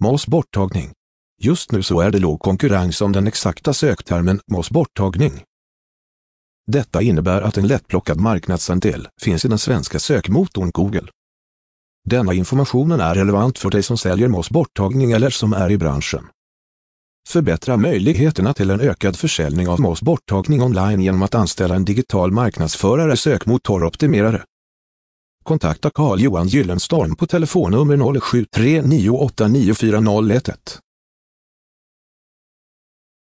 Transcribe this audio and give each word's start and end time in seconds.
MOS 0.00 0.26
borttagning. 0.26 0.92
Just 1.42 1.72
nu 1.72 1.82
så 1.82 2.00
är 2.00 2.10
det 2.10 2.18
låg 2.18 2.40
konkurrens 2.40 3.00
om 3.00 3.12
den 3.12 3.26
exakta 3.26 3.72
söktermen 3.72 4.40
MOS 4.50 4.70
borttagning. 4.70 5.42
Detta 6.66 7.02
innebär 7.02 7.42
att 7.42 7.56
en 7.56 7.66
lättplockad 7.66 8.20
marknadsandel 8.20 9.08
finns 9.20 9.44
i 9.44 9.48
den 9.48 9.58
svenska 9.58 9.98
sökmotorn 9.98 10.70
Google. 10.70 11.08
Denna 12.04 12.34
informationen 12.34 13.00
är 13.00 13.14
relevant 13.14 13.58
för 13.58 13.70
dig 13.70 13.82
som 13.82 13.98
säljer 13.98 14.28
MOS 14.28 14.50
borttagning 14.50 15.12
eller 15.12 15.30
som 15.30 15.52
är 15.52 15.70
i 15.70 15.78
branschen. 15.78 16.24
Förbättra 17.28 17.76
möjligheterna 17.76 18.54
till 18.54 18.70
en 18.70 18.80
ökad 18.80 19.16
försäljning 19.16 19.68
av 19.68 19.80
MOS 19.80 20.02
borttagning 20.02 20.62
online 20.62 21.00
genom 21.00 21.22
att 21.22 21.34
anställa 21.34 21.74
en 21.74 21.84
digital 21.84 22.32
marknadsförare 22.32 23.16
sökmotoroptimerare. 23.16 24.44
Kontakta 25.42 25.90
Carl-Johan 25.90 26.46
Gyllenstorm 26.46 27.16
på 27.16 27.26
telefonnummer 27.26 27.96
0739894011. 27.96 30.78